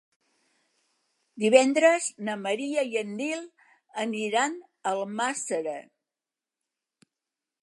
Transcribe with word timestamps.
Divendres 1.43 2.07
na 2.29 2.39
Maria 2.47 2.87
i 2.95 2.99
en 3.03 3.13
Nil 3.21 3.45
aniran 4.07 4.59
a 4.65 4.97
Almàssera. 4.97 5.81